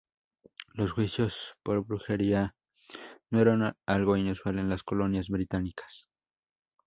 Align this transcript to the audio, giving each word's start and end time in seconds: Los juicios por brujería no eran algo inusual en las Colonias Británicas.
Los 0.73 0.93
juicios 0.93 1.55
por 1.61 1.85
brujería 1.85 2.55
no 3.29 3.39
eran 3.39 3.75
algo 3.85 4.17
inusual 4.17 4.57
en 4.57 4.67
las 4.67 4.81
Colonias 4.81 5.29
Británicas. 5.29 6.07